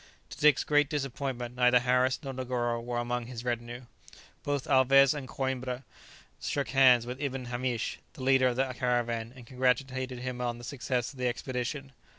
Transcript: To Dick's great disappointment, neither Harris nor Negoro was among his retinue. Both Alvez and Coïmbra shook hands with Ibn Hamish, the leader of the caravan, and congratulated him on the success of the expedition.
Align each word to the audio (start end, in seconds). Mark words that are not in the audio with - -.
To 0.31 0.37
Dick's 0.39 0.63
great 0.63 0.89
disappointment, 0.89 1.55
neither 1.55 1.77
Harris 1.79 2.17
nor 2.23 2.33
Negoro 2.33 2.79
was 2.81 2.99
among 2.99 3.27
his 3.27 3.45
retinue. 3.45 3.83
Both 4.43 4.65
Alvez 4.65 5.13
and 5.13 5.27
Coïmbra 5.27 5.83
shook 6.41 6.69
hands 6.69 7.05
with 7.05 7.21
Ibn 7.21 7.45
Hamish, 7.45 7.99
the 8.13 8.23
leader 8.23 8.47
of 8.47 8.55
the 8.55 8.73
caravan, 8.73 9.31
and 9.35 9.45
congratulated 9.45 10.17
him 10.17 10.41
on 10.41 10.57
the 10.57 10.63
success 10.63 11.13
of 11.13 11.19
the 11.19 11.27
expedition. 11.27 11.91